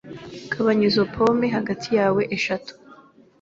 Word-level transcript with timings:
Gabanya 0.51 0.83
izo 0.89 1.03
pome 1.13 1.47
hagati 1.55 1.87
yawe 1.99 2.21
eshatu. 2.37 2.71